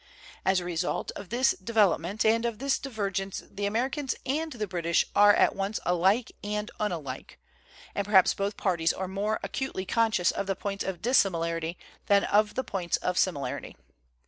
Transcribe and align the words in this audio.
As 0.43 0.59
a 0.59 0.65
result 0.65 1.11
of 1.15 1.29
this 1.29 1.51
development 1.51 2.25
and 2.25 2.43
of 2.43 2.57
this 2.57 2.79
divergence 2.79 3.43
the 3.47 3.67
Americans 3.67 4.15
and 4.25 4.51
the 4.51 4.65
British 4.65 5.05
are 5.15 5.35
at 5.35 5.55
once 5.55 5.79
alike 5.85 6.31
and 6.43 6.71
unlike; 6.79 7.37
and 7.93 8.03
perhaps 8.03 8.33
both 8.33 8.57
parties 8.57 8.93
are 8.93 9.07
more 9.07 9.39
acutely 9.43 9.85
conscious 9.85 10.31
of 10.31 10.47
the 10.47 10.55
points 10.55 10.83
70 10.83 10.87
WHAT 10.87 11.05
IS 11.07 11.25
AMERICAN 11.25 11.39
LITERATURE? 11.39 11.67
of 11.69 11.77
dissimilarity 11.77 11.77
than 12.07 12.23
of 12.33 12.55
the 12.55 12.63
points 12.63 12.97
of 12.97 13.19
similarity. 13.19 13.75